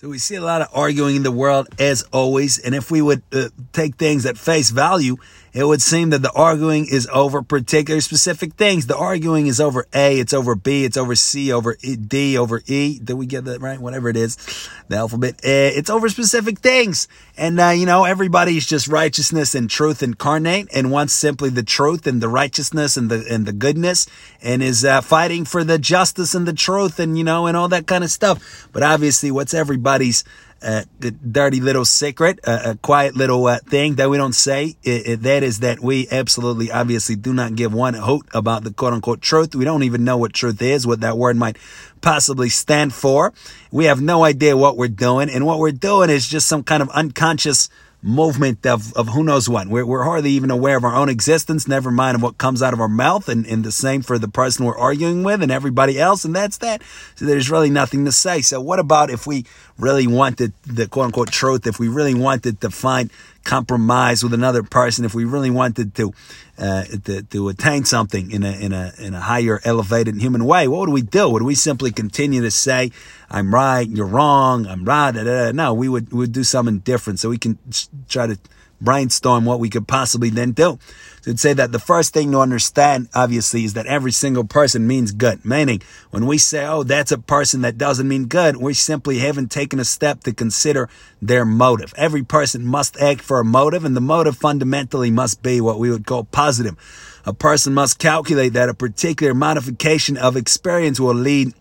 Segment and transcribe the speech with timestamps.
[0.00, 2.60] So we see a lot of arguing in the world as always.
[2.60, 5.16] And if we would uh, take things at face value,
[5.58, 8.86] it would seem that the arguing is over particular specific things.
[8.86, 12.62] The arguing is over A, it's over B, it's over C, over e, D, over
[12.68, 13.00] E.
[13.00, 13.80] Did we get that right?
[13.80, 14.36] Whatever it is,
[14.86, 15.34] the alphabet.
[15.44, 17.08] Uh, it's over specific things.
[17.36, 22.06] And, uh, you know, everybody's just righteousness and truth incarnate and wants simply the truth
[22.06, 24.06] and the righteousness and the, and the goodness
[24.40, 27.66] and is uh, fighting for the justice and the truth and, you know, and all
[27.66, 28.68] that kind of stuff.
[28.72, 30.22] But obviously, what's everybody's
[30.62, 34.76] uh, dirty little secret, a quiet little uh, thing that we don't say.
[34.82, 38.72] It, it, that is that we absolutely, obviously, do not give one hoot about the
[38.72, 39.54] quote unquote truth.
[39.54, 41.58] We don't even know what truth is, what that word might
[42.00, 43.32] possibly stand for.
[43.70, 46.82] We have no idea what we're doing, and what we're doing is just some kind
[46.82, 47.68] of unconscious
[48.02, 49.66] movement of, of who knows what.
[49.66, 52.72] We're, we're hardly even aware of our own existence, never mind of what comes out
[52.72, 55.98] of our mouth, and, and the same for the person we're arguing with and everybody
[55.98, 56.82] else, and that's that.
[57.16, 58.40] So there's really nothing to say.
[58.40, 59.44] So what about if we
[59.78, 63.10] really wanted the quote unquote truth, if we really wanted to find
[63.48, 66.12] compromise with another person, if we really wanted to,
[66.58, 70.68] uh, to, to attain something in a, in a, in a higher elevated human way,
[70.68, 71.30] what would we do?
[71.30, 72.92] Would we simply continue to say,
[73.30, 75.52] I'm right, you're wrong, I'm right, da, da, da.
[75.52, 77.56] no, we would, we would do something different so we can
[78.06, 78.38] try to
[78.80, 80.78] brainstorm what we could possibly then do.
[81.22, 84.86] So would say that the first thing to understand, obviously, is that every single person
[84.86, 85.44] means good.
[85.44, 89.50] Meaning, when we say, oh, that's a person that doesn't mean good, we simply haven't
[89.50, 90.88] taken a step to consider
[91.20, 91.92] their motive.
[91.96, 95.90] Every person must act for a motive, and the motive fundamentally must be what we
[95.90, 96.76] would call positive.
[97.26, 101.52] A person must calculate that a particular modification of experience will lead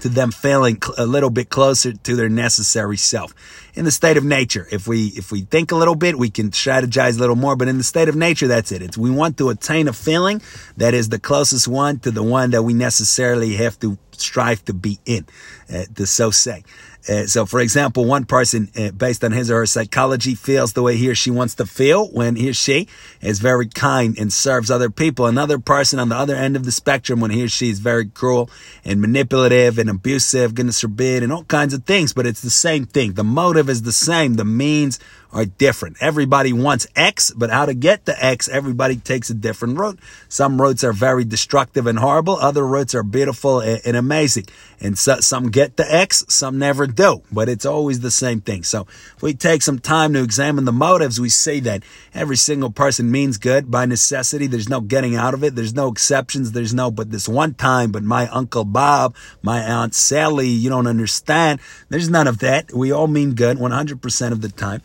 [0.00, 3.34] to them feeling a little bit closer to their necessary self.
[3.76, 6.50] In the state of nature, if we if we think a little bit, we can
[6.50, 7.56] strategize a little more.
[7.56, 8.82] But in the state of nature, that's it.
[8.82, 10.40] It's we want to attain a feeling
[10.76, 14.74] that is the closest one to the one that we necessarily have to strive to
[14.74, 15.26] be in,
[15.72, 16.64] uh, to so say.
[17.06, 20.82] Uh, so, for example, one person, uh, based on his or her psychology, feels the
[20.82, 22.88] way he or she wants to feel when he or she
[23.20, 25.26] is very kind and serves other people.
[25.26, 28.06] Another person on the other end of the spectrum, when he or she is very
[28.06, 28.48] cruel
[28.86, 32.14] and manipulative and abusive, goodness forbid, and all kinds of things.
[32.14, 33.12] But it's the same thing.
[33.12, 34.34] The motive is the same.
[34.34, 34.98] The means
[35.34, 35.96] are different.
[36.00, 39.98] Everybody wants X, but how to get to X, everybody takes a different route.
[40.28, 42.36] Some routes are very destructive and horrible.
[42.36, 44.46] Other routes are beautiful and, and amazing.
[44.80, 48.62] And so, some get to X, some never do, but it's always the same thing.
[48.62, 48.86] So
[49.16, 51.82] if we take some time to examine the motives, we see that
[52.14, 54.46] every single person means good by necessity.
[54.46, 55.56] There's no getting out of it.
[55.56, 56.52] There's no exceptions.
[56.52, 60.86] There's no, but this one time, but my Uncle Bob, my Aunt Sally, you don't
[60.86, 61.60] understand.
[61.88, 62.72] There's none of that.
[62.72, 64.82] We all mean good 100% of the time.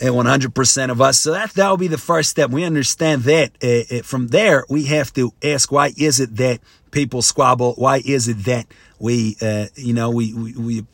[0.00, 1.20] 100% of us.
[1.20, 2.50] So that, that will be the first step.
[2.50, 3.52] We understand that.
[3.62, 6.60] Uh, from there, we have to ask, why is it that
[6.90, 7.74] people squabble?
[7.74, 8.66] Why is it that
[8.98, 10.84] we, uh, you know, we, we, we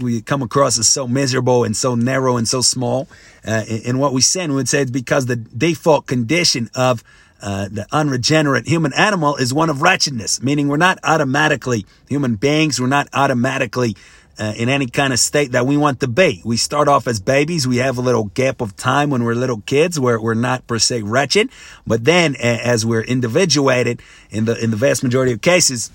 [0.00, 3.06] we come across as so miserable and so narrow and so small.
[3.46, 7.04] Uh, and what we say, we would say it's because the default condition of
[7.40, 12.80] uh, the unregenerate human animal is one of wretchedness, meaning we're not automatically human beings.
[12.80, 13.96] We're not automatically
[14.38, 16.42] uh, in any kind of state that we want to be.
[16.44, 17.66] We start off as babies.
[17.66, 20.78] We have a little gap of time when we're little kids where we're not per
[20.78, 21.50] se wretched.
[21.86, 24.00] But then as we're individuated
[24.30, 25.90] in the, in the vast majority of cases,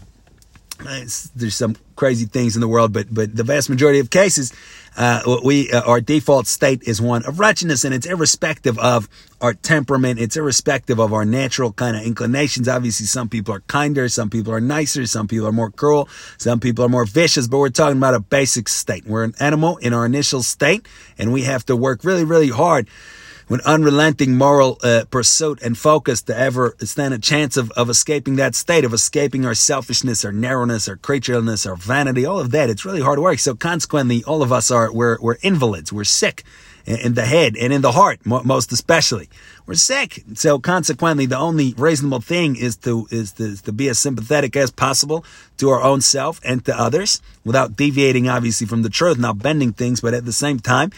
[1.36, 4.54] there's some crazy things in the world, but, but the vast majority of cases,
[4.96, 9.10] uh, we uh, our default state is one of wretchedness, and it's irrespective of
[9.42, 10.20] our temperament.
[10.20, 12.68] It's irrespective of our natural kind of inclinations.
[12.68, 16.08] Obviously, some people are kinder, some people are nicer, some people are more cruel,
[16.38, 17.48] some people are more vicious.
[17.48, 19.06] But we're talking about a basic state.
[19.08, 22.88] We're an animal in our initial state, and we have to work really, really hard
[23.50, 28.36] with unrelenting moral uh, pursuit and focus to ever stand a chance of, of escaping
[28.38, 32.70] that state, of escaping our selfishness, our narrowness, our creatureliness, our vanity, all of that.
[32.70, 33.40] It's really hard work.
[33.40, 35.92] So consequently, all of us are, we're, we're invalids.
[35.92, 36.44] We're sick
[36.86, 39.30] in the head and in the heart, most especially.
[39.66, 40.24] We're sick.
[40.34, 44.58] So consequently, the only reasonable thing is to, is to, is to be as sympathetic
[44.58, 45.24] as possible
[45.58, 49.72] to our own self and to others without deviating, obviously, from the truth, not bending
[49.72, 50.92] things, but at the same time,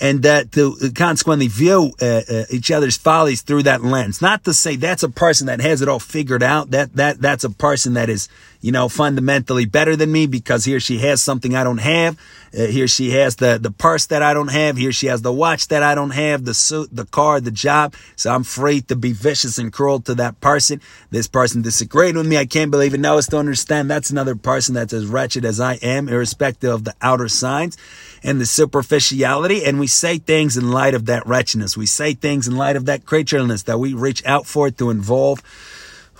[0.00, 4.22] and uh, to consequently view uh, uh, each other's follies through that lens.
[4.22, 6.70] Not to say that's a person that has it all figured out.
[6.70, 8.28] That that that's a person that is
[8.60, 12.18] you know fundamentally better than me because here she has something I don't have.
[12.56, 14.76] Uh, here she has the the purse that I don't have.
[14.76, 16.44] Here she has the watch that I don't have.
[16.44, 17.94] The suit, the car, the job.
[18.16, 20.80] So I'm free to be vicious and cruel to that person.
[21.10, 22.36] This person disagreed with me.
[22.36, 23.00] I can't believe it.
[23.00, 26.84] Now it's to understand that's another person that's as wretched as I am, irrespective of
[26.84, 27.76] the outer signs
[28.22, 29.64] and the superficiality.
[29.64, 31.76] And we say things in light of that wretchedness.
[31.76, 35.42] We say things in light of that creatureliness that we reach out for to involve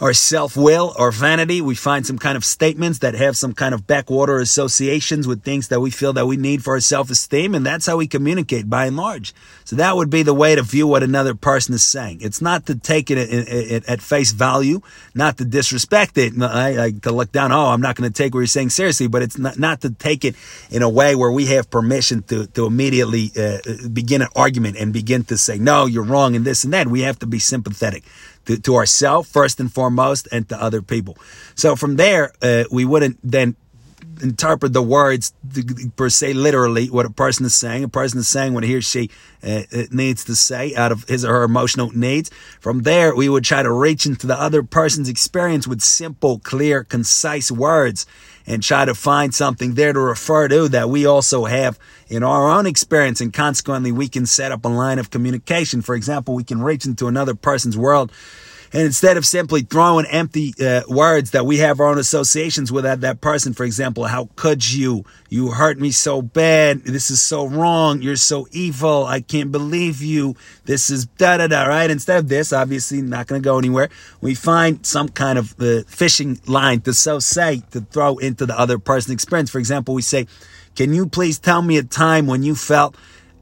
[0.01, 1.61] our self will or vanity.
[1.61, 5.69] We find some kind of statements that have some kind of backwater associations with things
[5.69, 7.55] that we feel that we need for our self esteem.
[7.55, 9.35] And that's how we communicate by and large.
[9.65, 12.19] So that would be the way to view what another person is saying.
[12.21, 14.81] It's not to take it at face value,
[15.15, 18.47] not to disrespect it, to look down, oh, I'm not going to take what you're
[18.47, 20.37] saying seriously, but it's not, not to take it
[20.71, 23.59] in a way where we have permission to, to immediately uh,
[23.93, 26.87] begin an argument and begin to say, no, you're wrong and this and that.
[26.87, 28.05] We have to be sympathetic
[28.49, 31.17] to, to ourselves first and foremost and to other people.
[31.55, 33.57] So from there, uh, we wouldn't then
[34.23, 35.33] interpret the words
[35.97, 37.85] per se literally what a person is saying.
[37.85, 39.11] A person is saying what he or she
[39.43, 42.31] uh, uh, needs to say out of his or her emotional needs.
[42.61, 46.85] From there, we would try to reach into the other person's experience with simple, clear,
[46.85, 48.07] concise words
[48.47, 51.79] and try to find something there to refer to that we also have
[52.09, 53.21] in our own experience.
[53.21, 55.83] And consequently, we can set up a line of communication.
[55.83, 58.11] For example, we can reach into another person's world
[58.73, 62.85] and instead of simply throwing empty uh, words that we have our own associations with
[62.85, 65.05] that, that person, for example, how could you?
[65.31, 66.85] You hurt me so bad.
[66.85, 68.03] This is so wrong.
[68.03, 69.07] You're so evil.
[69.07, 70.37] I can't believe you.
[70.65, 71.91] This is da da da, right?
[71.91, 73.89] Instead of this, obviously not going to go anywhere.
[74.21, 78.59] We find some kind of uh, fishing line to so say, to throw into the
[78.59, 79.51] other person's experience.
[79.51, 80.27] For example, we say,
[80.77, 82.97] can you please tell me a time when you felt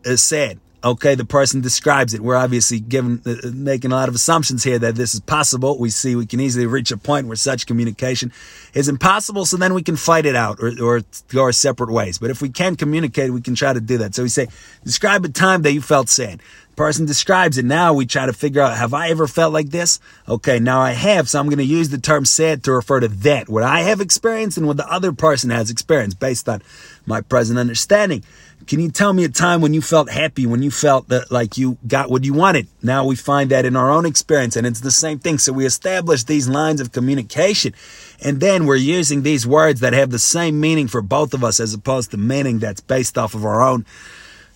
[0.05, 0.61] uh, sad?
[0.85, 2.21] Okay, the person describes it.
[2.21, 5.79] We're obviously giving, uh, uh, making a lot of assumptions here that this is possible.
[5.79, 8.31] We see we can easily reach a point where such communication
[8.75, 9.47] is impossible.
[9.47, 12.19] So then we can fight it out or, or go our separate ways.
[12.19, 14.15] But if we can communicate, we can try to do that.
[14.15, 14.49] So we say,
[14.85, 16.41] describe a time that you felt sad
[16.77, 17.65] person describes it.
[17.65, 19.99] Now we try to figure out, have I ever felt like this?
[20.29, 23.09] Okay, now I have, so I'm going to use the term sad to refer to
[23.09, 26.63] that, what I have experienced and what the other person has experienced based on
[27.07, 28.23] my present understanding.
[28.67, 31.57] Can you tell me a time when you felt happy, when you felt that like
[31.57, 32.67] you got what you wanted?
[32.83, 35.39] Now we find that in our own experience and it's the same thing.
[35.39, 37.75] So we establish these lines of communication
[38.21, 41.61] and then we're using these words that have the same meaning for both of us
[41.61, 43.87] as opposed to meaning that's based off of our own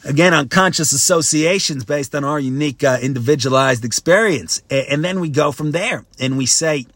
[0.05, 5.73] again unconscious associations based on our unique uh, individualized experience and then we go from
[5.73, 6.87] there and we say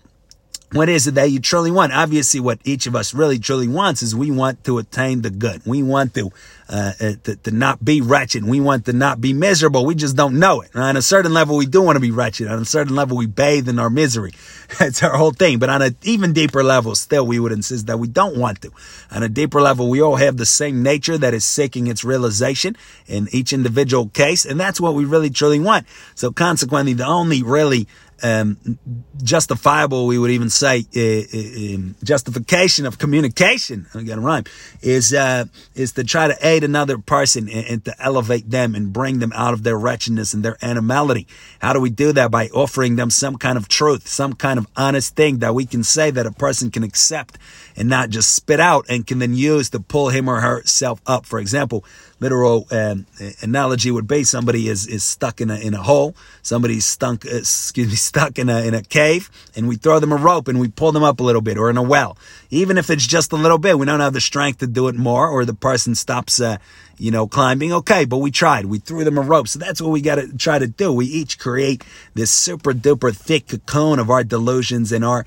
[0.75, 1.93] what is it that you truly want?
[1.93, 5.62] Obviously, what each of us really truly wants is we want to attain the good.
[5.65, 6.32] We want to,
[6.69, 8.44] uh, uh, to, to not be wretched.
[8.44, 9.87] We want to not be miserable.
[9.87, 10.75] We just don't know it.
[10.75, 12.49] On a certain level, we do want to be wretched.
[12.49, 14.32] On a certain level, we bathe in our misery.
[14.81, 15.61] That's our whole thing.
[15.61, 18.73] But on an even deeper level, still, we would insist that we don't want to.
[19.12, 22.77] On a deeper level, we all have the same nature that is seeking its realization
[23.06, 24.44] in each individual case.
[24.44, 25.87] And that's what we really truly want.
[26.17, 27.87] So consequently, the only really
[28.25, 28.79] um,
[29.23, 33.87] justifiable, we would even say, uh, uh, justification of communication.
[33.94, 34.44] I got to rhyme.
[34.81, 35.44] Is uh,
[35.75, 39.32] is to try to aid another person and, and, to elevate them and bring them
[39.35, 41.26] out of their wretchedness and their animality.
[41.59, 42.31] How do we do that?
[42.31, 45.85] By offering them some kind of truth, some kind of honest thing that we can
[45.85, 47.37] say that a person can accept
[47.77, 51.27] and not just spit out and can then use to pull him or herself up.
[51.27, 51.85] For example,
[52.20, 53.06] literal um,
[53.43, 56.15] analogy would be somebody is, is stuck in a, in a hole.
[56.43, 60.13] Somebody's stuck, uh, excuse me, stuck in a, in a cave and we throw them
[60.13, 62.17] a rope and we pull them up a little bit or in a well.
[62.49, 64.95] Even if it's just a little bit, we don't have the strength to do it
[64.95, 66.59] more or the person stops, uh,
[66.97, 67.73] you know, climbing.
[67.73, 68.67] Okay, but we tried.
[68.67, 69.49] We threw them a rope.
[69.49, 70.93] So that's what we got to try to do.
[70.93, 71.83] We each create
[72.15, 75.27] this super duper thick cocoon of our delusions and our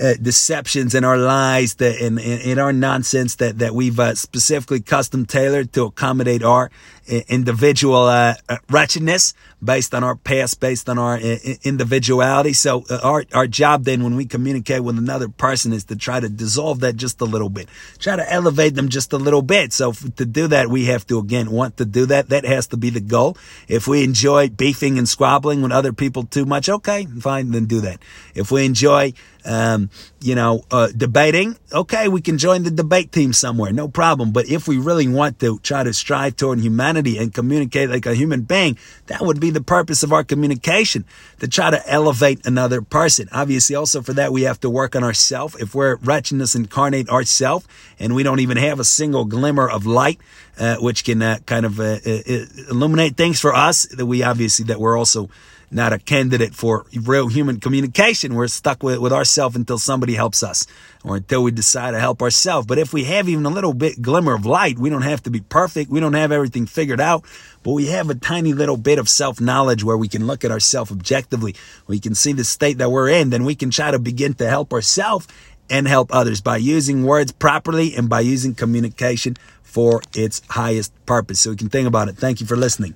[0.00, 4.80] uh, deceptions and our lies that and, and, our nonsense that that we've uh, specifically
[4.80, 6.70] custom tailored to accommodate our
[7.10, 9.32] uh, individual uh, uh, wretchedness
[9.62, 12.52] based on our past, based on our uh, individuality.
[12.52, 16.28] So our our job then, when we communicate with another person, is to try to
[16.28, 17.68] dissolve that just a little bit,
[17.98, 19.72] try to elevate them just a little bit.
[19.72, 22.28] So to do that, we have to again want to do that.
[22.28, 23.36] That has to be the goal.
[23.68, 27.80] If we enjoy beefing and squabbling with other people too much, okay, fine, then do
[27.82, 28.00] that.
[28.34, 29.14] If we enjoy
[29.46, 34.32] um, you know, uh, debating, okay, we can join the debate team somewhere, no problem.
[34.32, 38.14] But if we really want to try to strive toward humanity and communicate like a
[38.14, 38.76] human being,
[39.06, 41.04] that would be the purpose of our communication
[41.40, 43.28] to try to elevate another person.
[43.32, 45.54] Obviously, also for that, we have to work on ourselves.
[45.56, 47.66] If we're wretchedness incarnate ourselves
[47.98, 50.18] and we don't even have a single glimmer of light,
[50.58, 54.64] uh, which can uh, kind of uh, uh, illuminate things for us, that we obviously,
[54.66, 55.28] that we're also
[55.76, 58.34] not a candidate for real human communication.
[58.34, 60.66] We're stuck with, with ourselves until somebody helps us
[61.04, 62.66] or until we decide to help ourselves.
[62.66, 65.30] But if we have even a little bit glimmer of light, we don't have to
[65.30, 65.90] be perfect.
[65.90, 67.24] We don't have everything figured out,
[67.62, 70.50] but we have a tiny little bit of self knowledge where we can look at
[70.50, 71.54] ourselves objectively.
[71.86, 73.30] We can see the state that we're in.
[73.30, 75.28] Then we can try to begin to help ourselves
[75.68, 81.40] and help others by using words properly and by using communication for its highest purpose.
[81.40, 82.16] So we can think about it.
[82.16, 82.94] Thank you for listening.